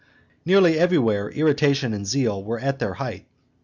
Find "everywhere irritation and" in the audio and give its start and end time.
0.79-2.07